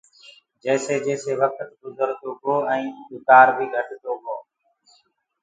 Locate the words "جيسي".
0.63-0.95, 1.05-1.33